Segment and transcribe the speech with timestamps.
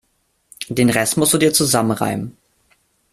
[0.67, 2.35] Den Rest musst du dir zusammenreimen.